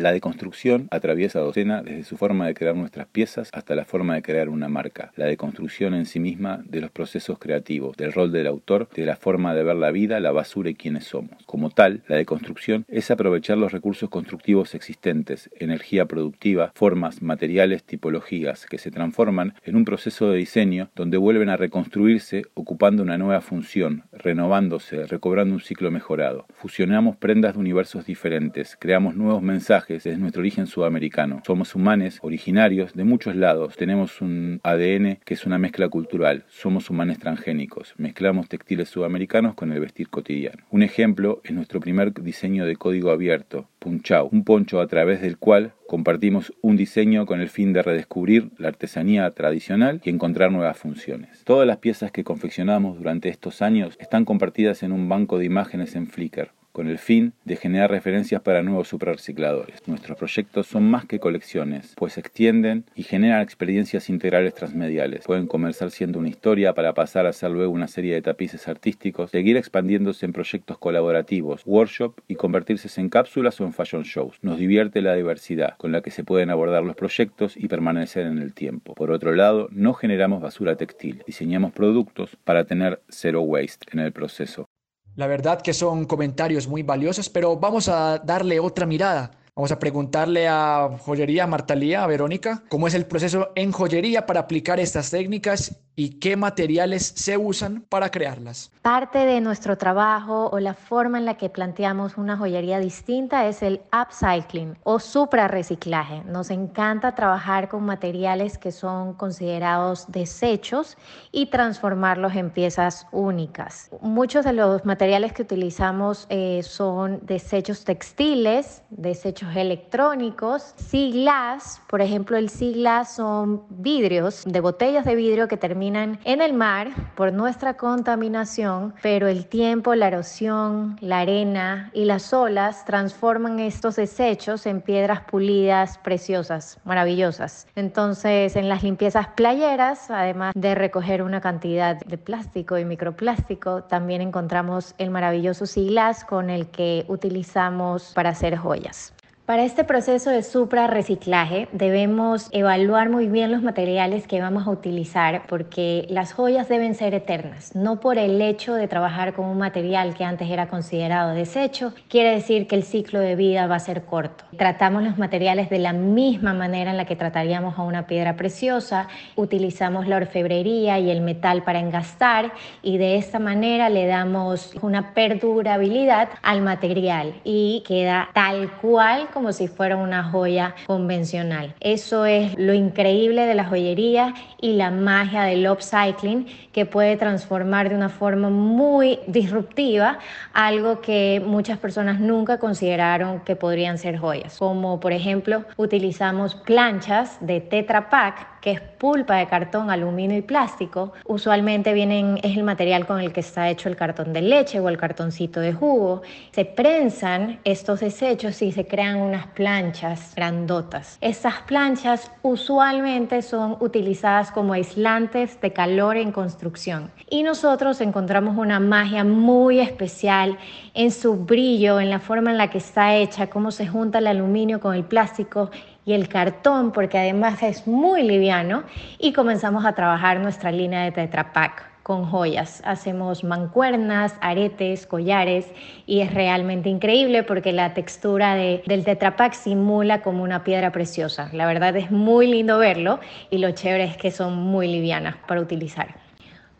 La 0.00 0.12
deconstrucción 0.12 0.88
atraviesa 0.90 1.40
docena 1.40 1.82
desde 1.82 2.04
su 2.04 2.16
forma 2.16 2.46
de 2.46 2.54
crear 2.54 2.74
nuestras 2.74 3.06
piezas 3.06 3.50
hasta 3.52 3.74
la 3.74 3.84
forma 3.84 4.14
de 4.14 4.22
crear 4.22 4.48
una 4.48 4.70
marca. 4.70 5.12
La 5.14 5.26
deconstrucción 5.26 5.92
en 5.92 6.06
sí 6.06 6.18
misma 6.18 6.62
de 6.64 6.80
los 6.80 6.90
procesos 6.90 7.38
creativos, 7.38 7.98
del 7.98 8.14
rol 8.14 8.32
del 8.32 8.46
autor, 8.46 8.88
de 8.94 9.04
la 9.04 9.16
forma 9.16 9.54
de 9.54 9.62
ver 9.62 9.76
la 9.76 9.90
vida, 9.90 10.18
la 10.18 10.32
basura 10.32 10.70
y 10.70 10.74
quiénes 10.74 11.04
somos. 11.04 11.44
Como 11.44 11.68
tal, 11.68 12.02
la 12.08 12.16
deconstrucción 12.16 12.86
es 12.88 13.10
aprovechar 13.10 13.58
los 13.58 13.72
recursos 13.72 14.08
constructivos 14.08 14.74
existentes, 14.74 15.50
energía 15.58 16.06
productiva, 16.06 16.72
formas, 16.74 17.20
materiales, 17.20 17.84
tipologías, 17.84 18.64
que 18.64 18.78
se 18.78 18.90
transforman 18.90 19.52
en 19.64 19.76
un 19.76 19.84
proceso 19.84 20.30
de 20.30 20.38
diseño 20.38 20.88
donde 20.96 21.18
vuelven 21.18 21.50
a 21.50 21.58
reconstruirse 21.58 22.44
ocupando 22.54 23.02
una 23.02 23.18
nueva 23.18 23.42
función, 23.42 24.04
renovándose, 24.12 25.06
recobrando 25.06 25.52
un 25.52 25.60
ciclo 25.60 25.90
mejorado. 25.90 26.46
Fusionamos 26.54 27.18
prendas 27.18 27.52
de 27.52 27.60
universos 27.60 28.06
diferentes, 28.06 28.78
creamos 28.80 29.14
nuevos 29.14 29.42
mensajes, 29.42 29.89
es 29.96 30.18
nuestro 30.18 30.40
origen 30.40 30.66
sudamericano. 30.66 31.42
Somos 31.44 31.74
humanos 31.74 32.18
originarios 32.22 32.94
de 32.94 33.04
muchos 33.04 33.34
lados. 33.34 33.76
Tenemos 33.76 34.20
un 34.20 34.60
ADN 34.62 35.18
que 35.24 35.34
es 35.34 35.46
una 35.46 35.58
mezcla 35.58 35.88
cultural. 35.88 36.44
Somos 36.48 36.90
humanos 36.90 37.18
transgénicos. 37.18 37.94
Mezclamos 37.96 38.48
textiles 38.48 38.88
sudamericanos 38.88 39.54
con 39.54 39.72
el 39.72 39.80
vestir 39.80 40.08
cotidiano. 40.08 40.62
Un 40.70 40.82
ejemplo 40.82 41.40
es 41.44 41.52
nuestro 41.52 41.80
primer 41.80 42.14
diseño 42.14 42.66
de 42.66 42.76
código 42.76 43.10
abierto, 43.10 43.68
Punchao, 43.80 44.28
un 44.30 44.44
poncho 44.44 44.80
a 44.80 44.86
través 44.86 45.20
del 45.22 45.38
cual 45.38 45.72
compartimos 45.88 46.52
un 46.62 46.76
diseño 46.76 47.26
con 47.26 47.40
el 47.40 47.48
fin 47.48 47.72
de 47.72 47.82
redescubrir 47.82 48.50
la 48.58 48.68
artesanía 48.68 49.28
tradicional 49.32 50.00
y 50.04 50.10
encontrar 50.10 50.52
nuevas 50.52 50.78
funciones. 50.78 51.42
Todas 51.44 51.66
las 51.66 51.78
piezas 51.78 52.12
que 52.12 52.22
confeccionamos 52.22 52.98
durante 52.98 53.28
estos 53.28 53.60
años 53.60 53.96
están 53.98 54.24
compartidas 54.24 54.84
en 54.84 54.92
un 54.92 55.08
banco 55.08 55.38
de 55.38 55.46
imágenes 55.46 55.96
en 55.96 56.06
Flickr 56.06 56.52
con 56.72 56.88
el 56.88 56.98
fin 56.98 57.32
de 57.44 57.56
generar 57.56 57.90
referencias 57.90 58.42
para 58.42 58.62
nuevos 58.62 58.88
suprarrecicladores. 58.88 59.86
Nuestros 59.86 60.18
proyectos 60.18 60.66
son 60.66 60.90
más 60.90 61.04
que 61.04 61.18
colecciones, 61.18 61.94
pues 61.96 62.14
se 62.14 62.20
extienden 62.20 62.84
y 62.94 63.02
generan 63.02 63.42
experiencias 63.42 64.08
integrales 64.08 64.54
transmediales. 64.54 65.24
Pueden 65.24 65.46
comenzar 65.46 65.90
siendo 65.90 66.18
una 66.18 66.28
historia 66.28 66.74
para 66.74 66.94
pasar 66.94 67.26
a 67.26 67.32
ser 67.32 67.50
luego 67.50 67.72
una 67.72 67.88
serie 67.88 68.14
de 68.14 68.22
tapices 68.22 68.68
artísticos, 68.68 69.30
seguir 69.30 69.56
expandiéndose 69.56 70.26
en 70.26 70.32
proyectos 70.32 70.78
colaborativos, 70.78 71.62
workshop 71.66 72.20
y 72.28 72.36
convertirse 72.36 72.88
en 73.00 73.08
cápsulas 73.08 73.60
o 73.60 73.64
en 73.64 73.72
fashion 73.72 74.02
shows. 74.02 74.38
Nos 74.42 74.58
divierte 74.58 75.02
la 75.02 75.14
diversidad 75.14 75.76
con 75.76 75.92
la 75.92 76.00
que 76.00 76.10
se 76.10 76.24
pueden 76.24 76.50
abordar 76.50 76.82
los 76.82 76.96
proyectos 76.96 77.56
y 77.56 77.68
permanecer 77.68 78.26
en 78.26 78.38
el 78.38 78.54
tiempo. 78.54 78.94
Por 78.94 79.10
otro 79.10 79.34
lado, 79.34 79.68
no 79.70 79.92
generamos 79.94 80.40
basura 80.40 80.76
textil, 80.76 81.22
diseñamos 81.26 81.72
productos 81.72 82.36
para 82.44 82.64
tener 82.64 83.02
cero 83.08 83.42
waste 83.42 83.86
en 83.92 84.00
el 84.00 84.12
proceso. 84.12 84.69
La 85.16 85.26
verdad 85.26 85.60
que 85.60 85.74
son 85.74 86.04
comentarios 86.04 86.68
muy 86.68 86.82
valiosos, 86.82 87.28
pero 87.28 87.56
vamos 87.56 87.88
a 87.88 88.18
darle 88.18 88.60
otra 88.60 88.86
mirada. 88.86 89.32
Vamos 89.54 89.72
a 89.72 89.78
preguntarle 89.78 90.48
a 90.48 90.88
Joyería 91.00 91.46
Martalía, 91.46 92.02
a 92.02 92.06
Verónica, 92.06 92.62
cómo 92.68 92.86
es 92.88 92.94
el 92.94 93.04
proceso 93.04 93.50
en 93.56 93.72
joyería 93.72 94.24
para 94.24 94.40
aplicar 94.40 94.80
estas 94.80 95.10
técnicas 95.10 95.76
y 96.00 96.08
qué 96.18 96.34
materiales 96.34 97.12
se 97.14 97.36
usan 97.36 97.84
para 97.90 98.10
crearlas. 98.10 98.72
Parte 98.80 99.18
de 99.18 99.42
nuestro 99.42 99.76
trabajo 99.76 100.48
o 100.50 100.58
la 100.58 100.72
forma 100.72 101.18
en 101.18 101.26
la 101.26 101.34
que 101.34 101.50
planteamos 101.50 102.16
una 102.16 102.38
joyería 102.38 102.78
distinta 102.78 103.46
es 103.46 103.62
el 103.62 103.82
upcycling 103.92 104.78
o 104.82 104.98
suprarreciclaje. 104.98 106.22
Nos 106.24 106.48
encanta 106.48 107.14
trabajar 107.14 107.68
con 107.68 107.84
materiales 107.84 108.56
que 108.56 108.72
son 108.72 109.12
considerados 109.12 110.10
desechos 110.10 110.96
y 111.32 111.50
transformarlos 111.50 112.34
en 112.34 112.48
piezas 112.48 113.06
únicas. 113.12 113.90
Muchos 114.00 114.46
de 114.46 114.54
los 114.54 114.86
materiales 114.86 115.34
que 115.34 115.42
utilizamos 115.42 116.24
eh, 116.30 116.62
son 116.62 117.20
desechos 117.26 117.84
textiles, 117.84 118.82
desechos 118.88 119.54
electrónicos, 119.54 120.72
siglas, 120.76 121.82
por 121.90 122.00
ejemplo 122.00 122.38
el 122.38 122.48
siglas 122.48 123.16
son 123.16 123.64
vidrios 123.68 124.44
de 124.46 124.60
botellas 124.60 125.04
de 125.04 125.14
vidrio 125.14 125.46
que 125.46 125.58
terminan 125.58 125.89
en 125.96 126.40
el 126.40 126.52
mar 126.52 126.88
por 127.16 127.32
nuestra 127.32 127.74
contaminación, 127.74 128.94
pero 129.02 129.28
el 129.28 129.46
tiempo, 129.46 129.94
la 129.94 130.08
erosión, 130.08 130.96
la 131.00 131.20
arena 131.20 131.90
y 131.92 132.04
las 132.04 132.32
olas 132.32 132.84
transforman 132.84 133.58
estos 133.60 133.96
desechos 133.96 134.66
en 134.66 134.80
piedras 134.80 135.22
pulidas, 135.22 135.98
preciosas, 135.98 136.78
maravillosas. 136.84 137.66
Entonces, 137.74 138.56
en 138.56 138.68
las 138.68 138.82
limpiezas 138.82 139.28
playeras, 139.28 140.10
además 140.10 140.52
de 140.54 140.74
recoger 140.74 141.22
una 141.22 141.40
cantidad 141.40 141.96
de 141.96 142.18
plástico 142.18 142.78
y 142.78 142.84
microplástico, 142.84 143.82
también 143.84 144.20
encontramos 144.20 144.94
el 144.98 145.10
maravilloso 145.10 145.66
siglas 145.66 146.24
con 146.24 146.50
el 146.50 146.68
que 146.68 147.04
utilizamos 147.08 148.12
para 148.14 148.30
hacer 148.30 148.56
joyas. 148.56 149.12
Para 149.50 149.64
este 149.64 149.82
proceso 149.82 150.30
de 150.30 150.44
supra 150.44 150.86
reciclaje 150.86 151.66
debemos 151.72 152.48
evaluar 152.52 153.10
muy 153.10 153.26
bien 153.26 153.50
los 153.50 153.64
materiales 153.64 154.28
que 154.28 154.40
vamos 154.40 154.68
a 154.68 154.70
utilizar 154.70 155.42
porque 155.48 156.06
las 156.08 156.32
joyas 156.32 156.68
deben 156.68 156.94
ser 156.94 157.14
eternas. 157.14 157.74
No 157.74 157.98
por 157.98 158.16
el 158.16 158.40
hecho 158.40 158.74
de 158.74 158.86
trabajar 158.86 159.34
con 159.34 159.46
un 159.46 159.58
material 159.58 160.14
que 160.14 160.22
antes 160.22 160.48
era 160.48 160.68
considerado 160.68 161.34
desecho, 161.34 161.92
quiere 162.08 162.30
decir 162.30 162.68
que 162.68 162.76
el 162.76 162.84
ciclo 162.84 163.18
de 163.18 163.34
vida 163.34 163.66
va 163.66 163.74
a 163.74 163.80
ser 163.80 164.04
corto. 164.04 164.44
Tratamos 164.56 165.02
los 165.02 165.18
materiales 165.18 165.68
de 165.68 165.80
la 165.80 165.94
misma 165.94 166.54
manera 166.54 166.92
en 166.92 166.96
la 166.96 167.04
que 167.04 167.16
trataríamos 167.16 167.76
a 167.76 167.82
una 167.82 168.06
piedra 168.06 168.36
preciosa, 168.36 169.08
utilizamos 169.34 170.06
la 170.06 170.18
orfebrería 170.18 171.00
y 171.00 171.10
el 171.10 171.22
metal 171.22 171.64
para 171.64 171.80
engastar 171.80 172.52
y 172.82 172.98
de 172.98 173.16
esta 173.16 173.40
manera 173.40 173.88
le 173.88 174.06
damos 174.06 174.76
una 174.80 175.12
perdurabilidad 175.12 176.28
al 176.40 176.62
material 176.62 177.34
y 177.42 177.82
queda 177.84 178.28
tal 178.32 178.70
cual 178.80 179.26
como 179.39 179.39
como 179.40 179.54
si 179.54 179.68
fuera 179.68 179.96
una 179.96 180.22
joya 180.22 180.74
convencional. 180.86 181.74
Eso 181.80 182.26
es 182.26 182.58
lo 182.58 182.74
increíble 182.74 183.46
de 183.46 183.54
la 183.54 183.64
joyería 183.64 184.34
y 184.60 184.74
la 184.74 184.90
magia 184.90 185.44
del 185.44 185.66
upcycling 185.66 186.44
que 186.72 186.84
puede 186.84 187.16
transformar 187.16 187.88
de 187.88 187.94
una 187.94 188.10
forma 188.10 188.50
muy 188.50 189.18
disruptiva 189.26 190.18
algo 190.52 191.00
que 191.00 191.42
muchas 191.42 191.78
personas 191.78 192.20
nunca 192.20 192.58
consideraron 192.58 193.40
que 193.40 193.56
podrían 193.56 193.96
ser 193.96 194.18
joyas. 194.18 194.58
Como 194.58 195.00
por 195.00 195.12
ejemplo 195.12 195.64
utilizamos 195.78 196.54
planchas 196.54 197.38
de 197.40 197.62
Tetra 197.62 198.10
Pak 198.10 198.49
que 198.60 198.72
es 198.72 198.80
pulpa 198.80 199.36
de 199.36 199.46
cartón, 199.46 199.90
aluminio 199.90 200.36
y 200.36 200.42
plástico. 200.42 201.12
Usualmente 201.24 201.92
vienen, 201.94 202.38
es 202.42 202.56
el 202.56 202.62
material 202.62 203.06
con 203.06 203.20
el 203.20 203.32
que 203.32 203.40
está 203.40 203.70
hecho 203.70 203.88
el 203.88 203.96
cartón 203.96 204.32
de 204.32 204.42
leche 204.42 204.80
o 204.80 204.88
el 204.88 204.98
cartoncito 204.98 205.60
de 205.60 205.72
jugo. 205.72 206.22
Se 206.52 206.64
prensan 206.64 207.60
estos 207.64 208.00
desechos 208.00 208.60
y 208.62 208.72
se 208.72 208.86
crean 208.86 209.16
unas 209.16 209.46
planchas 209.48 210.34
grandotas. 210.34 211.18
Estas 211.20 211.62
planchas 211.62 212.30
usualmente 212.42 213.42
son 213.42 213.76
utilizadas 213.80 214.50
como 214.50 214.74
aislantes 214.74 215.60
de 215.60 215.72
calor 215.72 216.16
en 216.16 216.32
construcción. 216.32 217.10
Y 217.28 217.42
nosotros 217.42 218.00
encontramos 218.00 218.56
una 218.56 218.80
magia 218.80 219.24
muy 219.24 219.80
especial 219.80 220.58
en 220.94 221.10
su 221.10 221.36
brillo, 221.36 222.00
en 222.00 222.10
la 222.10 222.18
forma 222.18 222.50
en 222.50 222.58
la 222.58 222.68
que 222.68 222.78
está 222.78 223.16
hecha, 223.16 223.48
cómo 223.48 223.70
se 223.70 223.86
junta 223.86 224.18
el 224.18 224.26
aluminio 224.26 224.80
con 224.80 224.94
el 224.94 225.04
plástico 225.04 225.70
y 226.04 226.12
el 226.12 226.28
cartón, 226.28 226.92
porque 226.92 227.18
además 227.18 227.62
es 227.62 227.86
muy 227.86 228.22
liviano, 228.22 228.84
y 229.18 229.32
comenzamos 229.32 229.84
a 229.84 229.94
trabajar 229.94 230.40
nuestra 230.40 230.72
línea 230.72 231.02
de 231.02 231.12
Tetra 231.12 231.52
Pak 231.52 231.90
con 232.02 232.24
joyas. 232.24 232.82
Hacemos 232.84 233.44
mancuernas, 233.44 234.34
aretes, 234.40 235.06
collares 235.06 235.70
y 236.06 236.20
es 236.20 236.34
realmente 236.34 236.88
increíble 236.88 237.42
porque 237.42 237.72
la 237.72 237.94
textura 237.94 238.54
de, 238.54 238.82
del 238.86 239.04
Tetra 239.04 239.36
Pak 239.36 239.52
simula 239.52 240.22
como 240.22 240.42
una 240.42 240.64
piedra 240.64 240.90
preciosa. 240.90 241.50
La 241.52 241.66
verdad 241.66 241.94
es 241.96 242.10
muy 242.10 242.48
lindo 242.48 242.78
verlo 242.78 243.20
y 243.50 243.58
lo 243.58 243.70
chévere 243.70 244.04
es 244.04 244.16
que 244.16 244.30
son 244.30 244.56
muy 244.56 244.88
livianas 244.88 245.36
para 245.46 245.60
utilizar. 245.60 246.29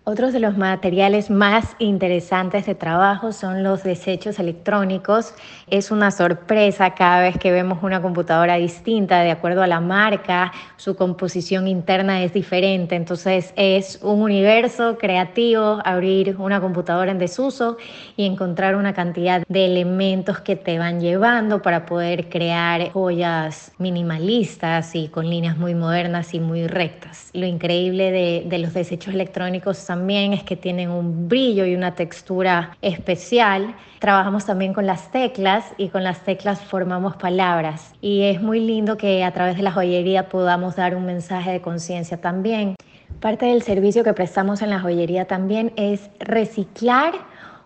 Otros 0.05 0.33
de 0.33 0.41
los 0.41 0.57
materiales 0.57 1.29
más 1.29 1.77
interesantes 1.79 2.65
de 2.65 2.75
trabajo 2.75 3.33
son 3.33 3.63
los 3.63 3.83
desechos 3.83 4.39
electrónicos. 4.39 5.35
Es 5.69 5.91
una 5.91 6.11
sorpresa 6.11 6.95
cada 6.95 7.21
vez 7.21 7.37
que 7.37 7.53
vemos 7.53 7.83
una 7.83 8.01
computadora 8.01 8.55
distinta, 8.55 9.21
de 9.21 9.31
acuerdo 9.31 9.63
a 9.63 9.67
la 9.67 9.81
marca, 9.81 10.53
su 10.79 10.97
composición 10.97 11.69
interna 11.69 12.23
es 12.25 12.33
diferente. 12.33 12.97
Entonces 12.97 13.53
es 13.57 13.99
un 14.01 14.23
universo 14.23 14.97
creativo 14.97 15.83
abrir 15.85 16.35
una 16.39 16.63
computadora 16.63 17.11
en 17.11 17.19
desuso 17.19 17.77
y 18.17 18.25
encontrar 18.25 18.77
una 18.77 18.95
cantidad 18.95 19.43
de 19.47 19.67
elementos 19.67 20.41
que 20.41 20.57
te 20.57 20.79
van 20.79 21.03
llevando 21.03 21.61
para 21.61 21.85
poder 21.85 22.31
crear 22.31 22.91
joyas 22.93 23.73
minimalistas 23.77 24.95
y 24.95 25.09
con 25.09 25.29
líneas 25.29 25.59
muy 25.59 25.75
modernas 25.75 26.33
y 26.33 26.41
muy 26.41 26.67
rectas. 26.67 27.29
Lo 27.35 27.45
increíble 27.45 28.11
de, 28.11 28.45
de 28.47 28.59
los 28.59 28.73
desechos 28.73 29.13
electrónicos 29.13 29.90
también 29.91 30.33
es 30.33 30.45
que 30.45 30.55
tienen 30.55 30.89
un 30.89 31.29
brillo 31.29 31.65
y 31.67 31.75
una 31.75 31.97
textura 31.97 32.77
especial. 32.81 33.75
Trabajamos 33.99 34.47
también 34.47 34.73
con 34.73 34.87
las 34.87 35.11
teclas 35.11 35.65
y 35.79 35.89
con 35.89 36.05
las 36.05 36.21
teclas 36.21 36.61
formamos 36.61 37.17
palabras. 37.17 37.93
Y 38.01 38.23
es 38.23 38.41
muy 38.41 38.61
lindo 38.61 38.97
que 38.97 39.25
a 39.25 39.33
través 39.33 39.57
de 39.57 39.65
la 39.65 39.73
joyería 39.73 40.29
podamos 40.29 40.77
dar 40.77 40.95
un 40.95 41.07
mensaje 41.07 41.51
de 41.51 41.61
conciencia 41.61 42.21
también. 42.21 42.77
Parte 43.19 43.47
del 43.47 43.63
servicio 43.63 44.05
que 44.05 44.13
prestamos 44.13 44.63
en 44.63 44.71
la 44.71 44.79
joyería 44.79 45.25
también 45.25 45.73
es 45.75 46.09
reciclar 46.21 47.15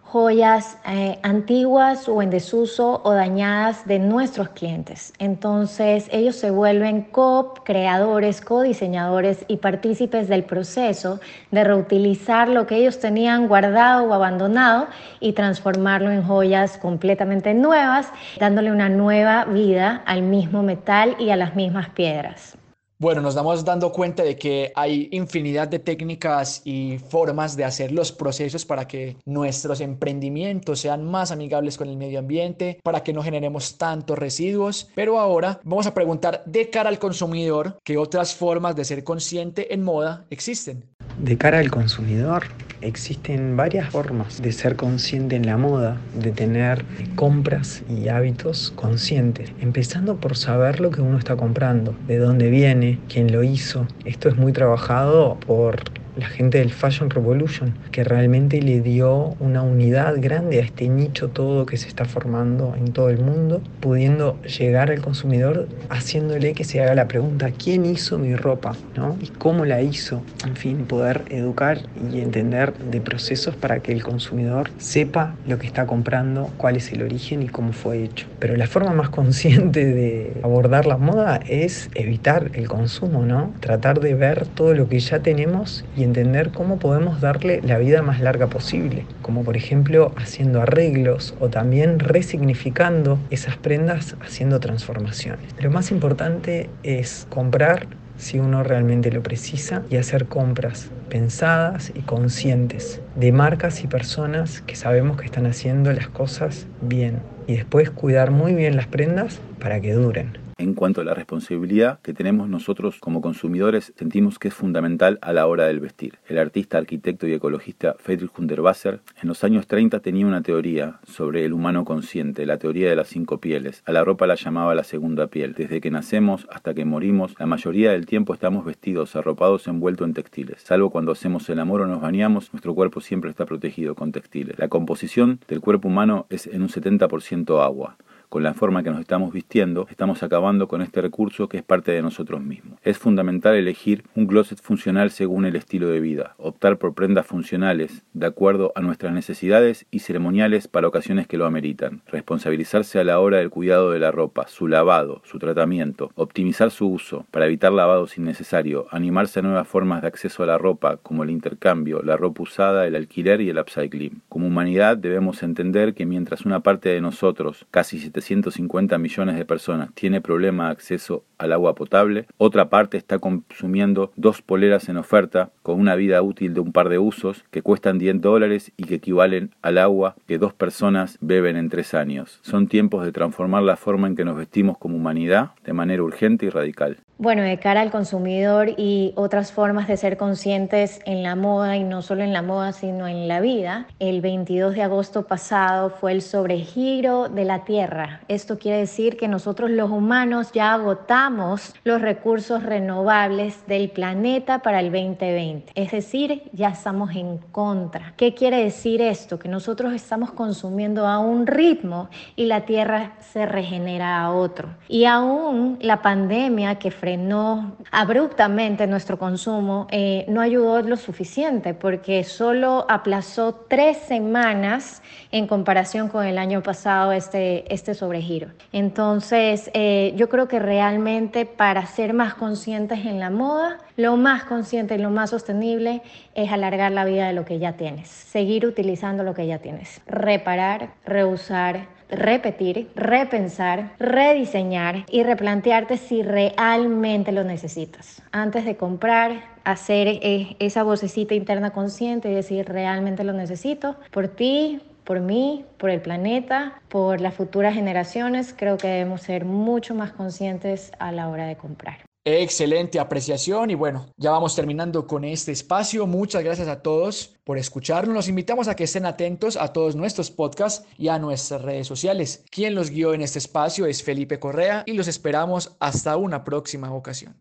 joyas 0.04 0.78
eh, 0.86 1.18
antiguas 1.22 2.08
o 2.08 2.22
en 2.22 2.30
desuso 2.30 3.00
o 3.04 3.12
dañadas 3.12 3.86
de 3.86 3.98
nuestros 3.98 4.50
clientes. 4.50 5.12
Entonces 5.18 6.08
ellos 6.12 6.36
se 6.36 6.50
vuelven 6.50 7.02
co-creadores, 7.02 8.40
co-diseñadores 8.40 9.44
y 9.48 9.56
partícipes 9.56 10.28
del 10.28 10.44
proceso 10.44 11.20
de 11.50 11.64
reutilizar 11.64 12.48
lo 12.48 12.66
que 12.66 12.76
ellos 12.76 13.00
tenían 13.00 13.48
guardado 13.48 14.04
o 14.04 14.14
abandonado 14.14 14.86
y 15.20 15.32
transformarlo 15.32 16.10
en 16.10 16.22
joyas 16.22 16.78
completamente 16.78 17.54
nuevas, 17.54 18.08
dándole 18.38 18.70
una 18.70 18.88
nueva 18.88 19.44
vida 19.46 20.02
al 20.06 20.22
mismo 20.22 20.62
metal 20.62 21.16
y 21.18 21.30
a 21.30 21.36
las 21.36 21.56
mismas 21.56 21.88
piedras. 21.90 22.56
Bueno, 23.04 23.20
nos 23.20 23.34
damos 23.34 23.66
dando 23.66 23.92
cuenta 23.92 24.22
de 24.22 24.38
que 24.38 24.72
hay 24.74 25.10
infinidad 25.12 25.68
de 25.68 25.78
técnicas 25.78 26.62
y 26.64 26.96
formas 26.96 27.54
de 27.54 27.64
hacer 27.66 27.92
los 27.92 28.12
procesos 28.12 28.64
para 28.64 28.88
que 28.88 29.18
nuestros 29.26 29.82
emprendimientos 29.82 30.80
sean 30.80 31.04
más 31.04 31.30
amigables 31.30 31.76
con 31.76 31.90
el 31.90 31.98
medio 31.98 32.18
ambiente, 32.18 32.80
para 32.82 33.02
que 33.02 33.12
no 33.12 33.22
generemos 33.22 33.76
tantos 33.76 34.18
residuos. 34.18 34.88
Pero 34.94 35.20
ahora 35.20 35.60
vamos 35.64 35.86
a 35.86 35.92
preguntar 35.92 36.44
de 36.46 36.70
cara 36.70 36.88
al 36.88 36.98
consumidor 36.98 37.76
qué 37.84 37.98
otras 37.98 38.34
formas 38.34 38.74
de 38.74 38.86
ser 38.86 39.04
consciente 39.04 39.74
en 39.74 39.84
moda 39.84 40.24
existen. 40.30 40.93
De 41.18 41.36
cara 41.38 41.60
al 41.60 41.70
consumidor, 41.70 42.44
existen 42.80 43.56
varias 43.56 43.88
formas 43.88 44.42
de 44.42 44.52
ser 44.52 44.76
consciente 44.76 45.36
en 45.36 45.46
la 45.46 45.56
moda, 45.56 45.96
de 46.12 46.32
tener 46.32 46.84
compras 47.14 47.82
y 47.88 48.08
hábitos 48.08 48.72
conscientes, 48.74 49.52
empezando 49.60 50.16
por 50.16 50.36
saber 50.36 50.80
lo 50.80 50.90
que 50.90 51.00
uno 51.00 51.18
está 51.18 51.36
comprando, 51.36 51.94
de 52.06 52.18
dónde 52.18 52.50
viene, 52.50 52.98
quién 53.08 53.32
lo 53.32 53.42
hizo. 53.42 53.86
Esto 54.04 54.28
es 54.28 54.36
muy 54.36 54.52
trabajado 54.52 55.38
por 55.46 55.84
la 56.16 56.26
gente 56.26 56.58
del 56.58 56.70
Fashion 56.72 57.10
Revolution, 57.10 57.74
que 57.90 58.04
realmente 58.04 58.60
le 58.62 58.80
dio 58.80 59.34
una 59.40 59.62
unidad 59.62 60.14
grande 60.18 60.60
a 60.60 60.64
este 60.64 60.88
nicho 60.88 61.28
todo 61.28 61.66
que 61.66 61.76
se 61.76 61.88
está 61.88 62.04
formando 62.04 62.74
en 62.76 62.92
todo 62.92 63.10
el 63.10 63.18
mundo, 63.18 63.62
pudiendo 63.80 64.40
llegar 64.42 64.90
al 64.90 65.00
consumidor 65.00 65.68
haciéndole 65.88 66.54
que 66.54 66.64
se 66.64 66.80
haga 66.80 66.94
la 66.94 67.08
pregunta, 67.08 67.50
¿quién 67.50 67.84
hizo 67.84 68.18
mi 68.18 68.36
ropa? 68.36 68.76
¿no? 68.96 69.16
¿Y 69.20 69.28
cómo 69.28 69.64
la 69.64 69.82
hizo? 69.82 70.22
En 70.46 70.56
fin, 70.56 70.84
poder 70.86 71.22
educar 71.30 71.78
y 72.12 72.20
entender 72.20 72.74
de 72.74 73.00
procesos 73.00 73.56
para 73.56 73.80
que 73.80 73.92
el 73.92 74.02
consumidor 74.02 74.70
sepa 74.78 75.34
lo 75.46 75.58
que 75.58 75.66
está 75.66 75.86
comprando, 75.86 76.50
cuál 76.56 76.76
es 76.76 76.92
el 76.92 77.02
origen 77.02 77.42
y 77.42 77.48
cómo 77.48 77.72
fue 77.72 78.04
hecho. 78.04 78.26
Pero 78.38 78.56
la 78.56 78.66
forma 78.66 78.92
más 78.92 79.08
consciente 79.08 79.84
de 79.84 80.32
abordar 80.42 80.86
la 80.86 80.96
moda 80.96 81.40
es 81.48 81.90
evitar 81.94 82.50
el 82.54 82.68
consumo, 82.68 83.22
¿no? 83.22 83.52
Tratar 83.60 84.00
de 84.00 84.14
ver 84.14 84.46
todo 84.46 84.74
lo 84.74 84.88
que 84.88 85.00
ya 85.00 85.20
tenemos 85.20 85.84
y 85.96 86.03
entender 86.04 86.50
cómo 86.50 86.78
podemos 86.78 87.20
darle 87.20 87.60
la 87.62 87.78
vida 87.78 88.02
más 88.02 88.20
larga 88.20 88.46
posible, 88.46 89.04
como 89.22 89.42
por 89.42 89.56
ejemplo 89.56 90.12
haciendo 90.16 90.62
arreglos 90.62 91.34
o 91.40 91.48
también 91.48 91.98
resignificando 91.98 93.18
esas 93.30 93.56
prendas 93.56 94.16
haciendo 94.20 94.60
transformaciones. 94.60 95.54
Lo 95.58 95.70
más 95.70 95.90
importante 95.90 96.70
es 96.82 97.26
comprar 97.28 97.86
si 98.16 98.38
uno 98.38 98.62
realmente 98.62 99.10
lo 99.10 99.22
precisa 99.22 99.82
y 99.90 99.96
hacer 99.96 100.26
compras 100.26 100.90
pensadas 101.08 101.92
y 101.94 102.00
conscientes 102.00 103.00
de 103.16 103.32
marcas 103.32 103.84
y 103.84 103.86
personas 103.86 104.60
que 104.62 104.76
sabemos 104.76 105.16
que 105.16 105.26
están 105.26 105.46
haciendo 105.46 105.92
las 105.92 106.08
cosas 106.08 106.66
bien 106.80 107.18
y 107.46 107.56
después 107.56 107.90
cuidar 107.90 108.30
muy 108.30 108.54
bien 108.54 108.76
las 108.76 108.86
prendas 108.86 109.40
para 109.60 109.80
que 109.80 109.92
duren 109.92 110.43
en 110.58 110.74
cuanto 110.74 111.00
a 111.00 111.04
la 111.04 111.14
responsabilidad 111.14 112.00
que 112.00 112.14
tenemos 112.14 112.48
nosotros 112.48 112.98
como 113.00 113.20
consumidores, 113.20 113.92
sentimos 113.96 114.38
que 114.38 114.48
es 114.48 114.54
fundamental 114.54 115.18
a 115.22 115.32
la 115.32 115.46
hora 115.46 115.66
del 115.66 115.80
vestir. 115.80 116.18
El 116.26 116.38
artista, 116.38 116.78
arquitecto 116.78 117.26
y 117.26 117.32
ecologista 117.32 117.96
Friedrich 117.98 118.30
Hunderwasser 118.38 119.00
en 119.22 119.28
los 119.28 119.44
años 119.44 119.66
30 119.66 120.00
tenía 120.00 120.26
una 120.26 120.42
teoría 120.42 121.00
sobre 121.06 121.44
el 121.44 121.52
humano 121.52 121.84
consciente, 121.84 122.46
la 122.46 122.58
teoría 122.58 122.88
de 122.88 122.96
las 122.96 123.08
cinco 123.08 123.38
pieles. 123.38 123.82
A 123.86 123.92
la 123.92 124.04
ropa 124.04 124.26
la 124.26 124.34
llamaba 124.34 124.74
la 124.74 124.84
segunda 124.84 125.26
piel. 125.26 125.54
Desde 125.54 125.80
que 125.80 125.90
nacemos 125.90 126.46
hasta 126.50 126.74
que 126.74 126.84
morimos, 126.84 127.34
la 127.38 127.46
mayoría 127.46 127.92
del 127.92 128.06
tiempo 128.06 128.34
estamos 128.34 128.64
vestidos, 128.64 129.16
arropados, 129.16 129.66
envueltos 129.66 130.06
en 130.06 130.14
textiles. 130.14 130.60
Salvo 130.62 130.90
cuando 130.90 131.12
hacemos 131.12 131.48
el 131.48 131.58
amor 131.58 131.82
o 131.82 131.86
nos 131.86 132.00
bañamos, 132.00 132.52
nuestro 132.52 132.74
cuerpo 132.74 133.00
siempre 133.00 133.30
está 133.30 133.46
protegido 133.46 133.94
con 133.94 134.12
textiles. 134.12 134.58
La 134.58 134.68
composición 134.68 135.40
del 135.48 135.60
cuerpo 135.60 135.88
humano 135.88 136.26
es 136.30 136.46
en 136.46 136.62
un 136.62 136.68
70% 136.68 137.62
agua 137.62 137.96
con 138.34 138.42
la 138.42 138.52
forma 138.52 138.82
que 138.82 138.90
nos 138.90 138.98
estamos 138.98 139.32
vistiendo, 139.32 139.86
estamos 139.88 140.24
acabando 140.24 140.66
con 140.66 140.82
este 140.82 141.00
recurso 141.00 141.48
que 141.48 141.58
es 141.58 141.62
parte 141.62 141.92
de 141.92 142.02
nosotros 142.02 142.42
mismos. 142.42 142.80
Es 142.82 142.98
fundamental 142.98 143.54
elegir 143.54 144.02
un 144.16 144.26
closet 144.26 144.60
funcional 144.60 145.12
según 145.12 145.44
el 145.44 145.54
estilo 145.54 145.86
de 145.86 146.00
vida, 146.00 146.34
optar 146.38 146.78
por 146.78 146.94
prendas 146.94 147.28
funcionales 147.28 148.02
de 148.12 148.26
acuerdo 148.26 148.72
a 148.74 148.80
nuestras 148.80 149.12
necesidades 149.12 149.86
y 149.92 150.00
ceremoniales 150.00 150.66
para 150.66 150.88
ocasiones 150.88 151.28
que 151.28 151.36
lo 151.36 151.46
ameritan, 151.46 152.02
responsabilizarse 152.08 152.98
a 152.98 153.04
la 153.04 153.20
hora 153.20 153.38
del 153.38 153.50
cuidado 153.50 153.92
de 153.92 154.00
la 154.00 154.10
ropa, 154.10 154.48
su 154.48 154.66
lavado, 154.66 155.22
su 155.22 155.38
tratamiento, 155.38 156.10
optimizar 156.16 156.72
su 156.72 156.88
uso 156.88 157.26
para 157.30 157.46
evitar 157.46 157.70
lavados 157.70 158.18
innecesarios, 158.18 158.86
animarse 158.90 159.38
a 159.38 159.42
nuevas 159.42 159.68
formas 159.68 160.02
de 160.02 160.08
acceso 160.08 160.42
a 160.42 160.46
la 160.46 160.58
ropa 160.58 160.96
como 160.96 161.22
el 161.22 161.30
intercambio, 161.30 162.02
la 162.02 162.16
ropa 162.16 162.42
usada, 162.42 162.88
el 162.88 162.96
alquiler 162.96 163.40
y 163.42 163.50
el 163.50 163.60
upcycling. 163.60 164.22
Como 164.28 164.48
humanidad 164.48 164.96
debemos 164.96 165.44
entender 165.44 165.94
que 165.94 166.04
mientras 166.04 166.44
una 166.44 166.64
parte 166.64 166.88
de 166.88 167.00
nosotros, 167.00 167.64
casi 167.70 168.00
750 168.24 168.98
millones 168.98 169.36
de 169.36 169.44
personas, 169.44 169.90
tiene 169.94 170.20
problema 170.20 170.66
de 170.66 170.72
acceso 170.72 171.24
al 171.38 171.52
agua 171.52 171.74
potable, 171.74 172.26
otra 172.38 172.68
parte 172.68 172.96
está 172.96 173.18
consumiendo 173.18 174.12
dos 174.16 174.42
poleras 174.42 174.88
en 174.88 174.96
oferta 174.96 175.50
con 175.62 175.78
una 175.78 175.94
vida 175.94 176.22
útil 176.22 176.54
de 176.54 176.60
un 176.60 176.72
par 176.72 176.88
de 176.88 176.98
usos 176.98 177.44
que 177.50 177.62
cuestan 177.62 177.98
10 177.98 178.20
dólares 178.20 178.72
y 178.76 178.84
que 178.84 178.96
equivalen 178.96 179.50
al 179.62 179.78
agua 179.78 180.16
que 180.26 180.38
dos 180.38 180.52
personas 180.52 181.18
beben 181.20 181.56
en 181.56 181.68
tres 181.68 181.94
años. 181.94 182.40
Son 182.42 182.68
tiempos 182.68 183.04
de 183.04 183.12
transformar 183.12 183.62
la 183.62 183.76
forma 183.76 184.06
en 184.06 184.16
que 184.16 184.24
nos 184.24 184.36
vestimos 184.36 184.78
como 184.78 184.96
humanidad 184.96 185.50
de 185.64 185.72
manera 185.72 186.02
urgente 186.02 186.46
y 186.46 186.50
radical. 186.50 186.98
Bueno, 187.16 187.42
de 187.42 187.58
cara 187.58 187.80
al 187.80 187.92
consumidor 187.92 188.70
y 188.76 189.12
otras 189.14 189.52
formas 189.52 189.86
de 189.86 189.96
ser 189.96 190.16
conscientes 190.16 190.98
en 191.06 191.22
la 191.22 191.36
moda 191.36 191.76
y 191.76 191.84
no 191.84 192.02
solo 192.02 192.24
en 192.24 192.32
la 192.32 192.42
moda, 192.42 192.72
sino 192.72 193.06
en 193.06 193.28
la 193.28 193.40
vida, 193.40 193.86
el 194.00 194.20
22 194.20 194.74
de 194.74 194.82
agosto 194.82 195.26
pasado 195.26 195.90
fue 195.90 196.10
el 196.10 196.22
sobregiro 196.22 197.28
de 197.28 197.44
la 197.44 197.64
Tierra. 197.64 198.03
Esto 198.28 198.58
quiere 198.58 198.78
decir 198.78 199.16
que 199.16 199.28
nosotros 199.28 199.70
los 199.70 199.90
humanos 199.90 200.52
ya 200.52 200.74
agotamos 200.74 201.74
los 201.84 202.00
recursos 202.00 202.62
renovables 202.62 203.66
del 203.66 203.90
planeta 203.90 204.60
para 204.60 204.80
el 204.80 204.90
2020. 204.90 205.72
Es 205.74 205.92
decir, 205.92 206.42
ya 206.52 206.68
estamos 206.68 207.14
en 207.14 207.38
contra. 207.38 208.14
¿Qué 208.16 208.34
quiere 208.34 208.62
decir 208.62 209.00
esto? 209.02 209.38
Que 209.38 209.48
nosotros 209.48 209.92
estamos 209.92 210.32
consumiendo 210.32 211.06
a 211.06 211.18
un 211.18 211.46
ritmo 211.46 212.08
y 212.36 212.46
la 212.46 212.62
Tierra 212.62 213.12
se 213.20 213.46
regenera 213.46 214.20
a 214.20 214.32
otro. 214.32 214.68
Y 214.88 215.04
aún 215.04 215.78
la 215.80 216.02
pandemia 216.02 216.76
que 216.76 216.90
frenó 216.90 217.76
abruptamente 217.90 218.86
nuestro 218.86 219.18
consumo, 219.18 219.86
eh, 219.90 220.24
no 220.28 220.40
ayudó 220.40 220.82
lo 220.82 220.96
suficiente 220.96 221.74
porque 221.74 222.24
solo 222.24 222.86
aplazó 222.88 223.54
tres 223.68 223.98
semanas 223.98 225.02
en 225.30 225.46
comparación 225.46 226.08
con 226.08 226.24
el 226.24 226.38
año 226.38 226.62
pasado 226.62 227.12
este, 227.12 227.72
este 227.72 227.93
sobregiro. 227.94 228.48
Entonces, 228.72 229.70
eh, 229.74 230.12
yo 230.16 230.28
creo 230.28 230.48
que 230.48 230.58
realmente 230.58 231.46
para 231.46 231.86
ser 231.86 232.12
más 232.14 232.34
conscientes 232.34 233.06
en 233.06 233.20
la 233.20 233.30
moda, 233.30 233.78
lo 233.96 234.16
más 234.16 234.44
consciente 234.44 234.94
y 234.96 234.98
lo 234.98 235.10
más 235.10 235.30
sostenible 235.30 236.02
es 236.34 236.50
alargar 236.50 236.92
la 236.92 237.04
vida 237.04 237.26
de 237.26 237.32
lo 237.32 237.44
que 237.44 237.58
ya 237.58 237.74
tienes, 237.74 238.08
seguir 238.08 238.66
utilizando 238.66 239.22
lo 239.22 239.34
que 239.34 239.46
ya 239.46 239.58
tienes, 239.58 240.00
reparar, 240.06 240.90
reusar, 241.04 241.86
repetir, 242.10 242.90
repensar, 242.94 243.92
rediseñar 243.98 245.04
y 245.10 245.22
replantearte 245.22 245.96
si 245.96 246.22
realmente 246.22 247.32
lo 247.32 247.44
necesitas. 247.44 248.22
Antes 248.32 248.64
de 248.64 248.76
comprar, 248.76 249.54
hacer 249.64 250.08
eh, 250.08 250.56
esa 250.58 250.82
vocecita 250.82 251.34
interna 251.34 251.70
consciente 251.70 252.30
y 252.30 252.34
decir 252.34 252.66
realmente 252.66 253.24
lo 253.24 253.32
necesito 253.32 253.96
por 254.10 254.28
ti, 254.28 254.80
por 255.04 255.20
mí, 255.20 255.64
por 255.78 255.90
el 255.90 256.00
planeta, 256.00 256.80
por 256.88 257.20
las 257.20 257.34
futuras 257.34 257.74
generaciones. 257.74 258.54
Creo 258.56 258.76
que 258.76 258.88
debemos 258.88 259.22
ser 259.22 259.44
mucho 259.44 259.94
más 259.94 260.12
conscientes 260.12 260.92
a 260.98 261.12
la 261.12 261.28
hora 261.28 261.46
de 261.46 261.56
comprar. 261.56 261.98
Excelente 262.26 262.98
apreciación 262.98 263.70
y 263.70 263.74
bueno, 263.74 264.06
ya 264.16 264.30
vamos 264.30 264.56
terminando 264.56 265.06
con 265.06 265.24
este 265.24 265.52
espacio. 265.52 266.06
Muchas 266.06 266.42
gracias 266.42 266.68
a 266.68 266.80
todos 266.80 267.36
por 267.44 267.58
escucharnos. 267.58 268.14
Los 268.14 268.28
invitamos 268.30 268.66
a 268.66 268.74
que 268.74 268.84
estén 268.84 269.04
atentos 269.04 269.58
a 269.58 269.74
todos 269.74 269.94
nuestros 269.94 270.30
podcasts 270.30 270.86
y 270.96 271.08
a 271.08 271.18
nuestras 271.18 271.60
redes 271.60 271.86
sociales. 271.86 272.42
Quien 272.50 272.74
los 272.74 272.88
guió 272.88 273.12
en 273.12 273.20
este 273.20 273.38
espacio 273.38 273.84
es 273.84 274.02
Felipe 274.02 274.38
Correa 274.38 274.84
y 274.86 274.94
los 274.94 275.06
esperamos 275.06 275.76
hasta 275.80 276.16
una 276.16 276.44
próxima 276.44 276.94
ocasión. 276.94 277.34